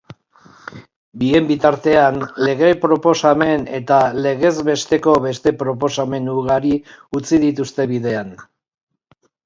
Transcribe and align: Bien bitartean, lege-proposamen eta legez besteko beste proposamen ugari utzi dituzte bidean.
Bien 1.23 1.49
bitartean, 1.51 2.17
lege-proposamen 2.47 3.67
eta 3.81 4.01
legez 4.29 4.53
besteko 4.73 5.17
beste 5.29 5.57
proposamen 5.63 6.35
ugari 6.41 6.77
utzi 7.21 7.45
dituzte 7.49 7.91
bidean. 7.95 8.39